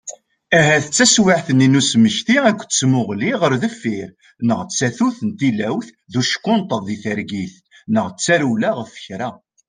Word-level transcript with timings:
Ahat 0.57 0.85
d 0.87 0.91
taswiɛt-nni 0.95 1.67
n 1.67 1.79
usmekti 1.79 2.37
akked 2.49 2.69
tmuɣli 2.79 3.31
ɣer 3.41 3.53
deffir, 3.61 4.07
neɣ 4.47 4.59
d 4.63 4.69
tatut 4.77 5.17
n 5.27 5.29
tilawt 5.39 5.87
d 6.11 6.13
uckenṭeḍ 6.21 6.81
di 6.87 6.97
targit, 7.03 7.55
neɣ 7.93 8.05
d 8.09 8.17
tarewla 8.23 8.71
ɣef 8.79 8.93
kra. 9.03 9.29